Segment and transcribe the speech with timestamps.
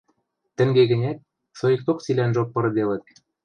[0.55, 1.17] Тӹнге гӹнят,
[1.59, 3.03] соикток цилӓнжок пырыделыт.